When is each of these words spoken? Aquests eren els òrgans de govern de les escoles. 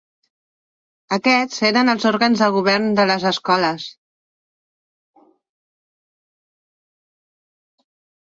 Aquests 1.17 1.59
eren 1.67 1.91
els 1.93 2.07
òrgans 2.11 2.41
de 2.43 2.47
govern 2.55 2.87
de 3.01 3.05
les 3.09 3.27
escoles. 3.33 3.85